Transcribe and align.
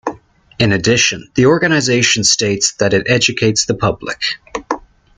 In 0.57 0.71
addition, 0.71 1.29
the 1.35 1.45
organization 1.45 2.23
states 2.23 2.71
that 2.79 2.95
it 2.95 3.07
educates 3.07 3.67
the 3.67 3.75
public. 3.75 4.39